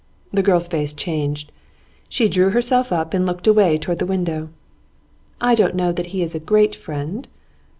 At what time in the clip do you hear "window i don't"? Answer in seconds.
4.07-5.75